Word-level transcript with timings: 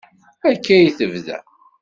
Akka 0.49 0.75
i 0.77 0.87
d-tebda. 0.87 1.37